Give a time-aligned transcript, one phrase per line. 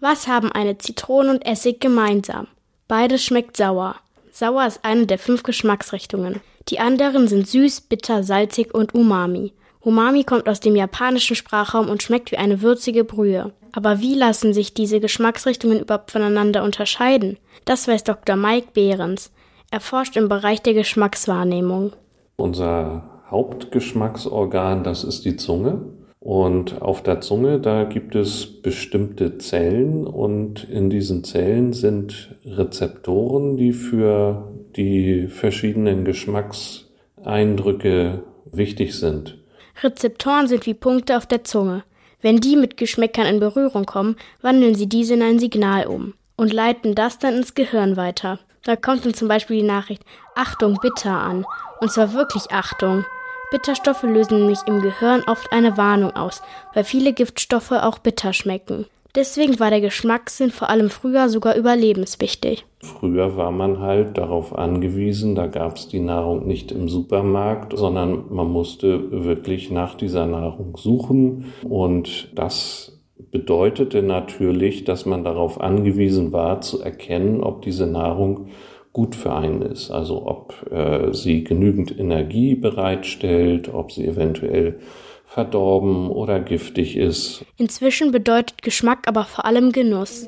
[0.00, 2.46] Was haben eine Zitrone und Essig gemeinsam?
[2.86, 3.96] Beides schmeckt sauer.
[4.30, 6.40] Sauer ist eine der fünf Geschmacksrichtungen.
[6.68, 9.52] Die anderen sind süß, bitter, salzig und umami.
[9.80, 13.52] Umami kommt aus dem japanischen Sprachraum und schmeckt wie eine würzige Brühe.
[13.72, 17.38] Aber wie lassen sich diese Geschmacksrichtungen überhaupt voneinander unterscheiden?
[17.64, 18.36] Das weiß Dr.
[18.36, 19.32] Mike Behrens.
[19.70, 21.92] Er forscht im Bereich der Geschmackswahrnehmung.
[22.36, 25.80] Unser Hauptgeschmacksorgan, das ist die Zunge.
[26.20, 33.56] Und auf der Zunge, da gibt es bestimmte Zellen und in diesen Zellen sind Rezeptoren,
[33.56, 39.38] die für die verschiedenen Geschmackseindrücke wichtig sind.
[39.82, 41.84] Rezeptoren sind wie Punkte auf der Zunge.
[42.20, 46.52] Wenn die mit Geschmäckern in Berührung kommen, wandeln sie diese in ein Signal um und
[46.52, 48.40] leiten das dann ins Gehirn weiter.
[48.64, 50.02] Da kommt dann zum Beispiel die Nachricht
[50.34, 51.46] Achtung bitter an.
[51.80, 53.04] Und zwar wirklich Achtung.
[53.50, 56.42] Bitterstoffe lösen nämlich im Gehirn oft eine Warnung aus,
[56.74, 58.84] weil viele Giftstoffe auch bitter schmecken.
[59.14, 62.66] Deswegen war der Geschmackssinn vor allem früher sogar überlebenswichtig.
[62.80, 68.26] Früher war man halt darauf angewiesen, da gab es die Nahrung nicht im Supermarkt, sondern
[68.28, 71.46] man musste wirklich nach dieser Nahrung suchen.
[71.66, 73.00] Und das
[73.32, 78.48] bedeutete natürlich, dass man darauf angewiesen war, zu erkennen, ob diese Nahrung
[78.92, 79.90] gut für einen ist.
[79.90, 84.80] Also ob äh, sie genügend Energie bereitstellt, ob sie eventuell
[85.26, 87.44] verdorben oder giftig ist.
[87.58, 90.26] Inzwischen bedeutet Geschmack aber vor allem Genuss.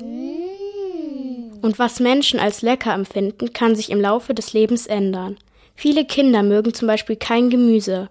[1.61, 5.37] Und was Menschen als lecker empfinden, kann sich im Laufe des Lebens ändern.
[5.75, 8.09] Viele Kinder mögen zum Beispiel kein Gemüse,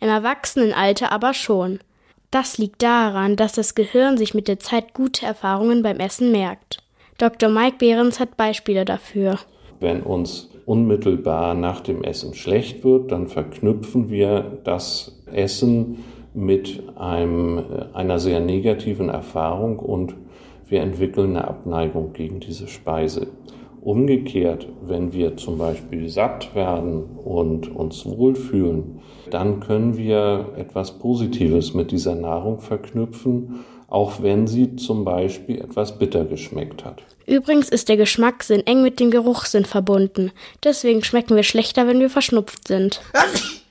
[0.00, 1.78] im Erwachsenenalter aber schon.
[2.30, 6.78] Das liegt daran, dass das Gehirn sich mit der Zeit gute Erfahrungen beim Essen merkt.
[7.18, 7.50] Dr.
[7.50, 9.38] Mike Behrens hat Beispiele dafür.
[9.82, 17.58] Wenn uns unmittelbar nach dem Essen schlecht wird, dann verknüpfen wir das Essen mit einem,
[17.58, 20.14] äh, einer sehr negativen Erfahrung und
[20.68, 23.26] wir entwickeln eine Abneigung gegen diese Speise.
[23.80, 31.74] Umgekehrt, wenn wir zum Beispiel satt werden und uns wohlfühlen, dann können wir etwas Positives
[31.74, 37.02] mit dieser Nahrung verknüpfen auch wenn sie zum Beispiel etwas bitter geschmeckt hat.
[37.26, 40.32] Übrigens ist der Geschmackssinn eng mit dem Geruchssinn verbunden.
[40.64, 43.02] Deswegen schmecken wir schlechter, wenn wir verschnupft sind.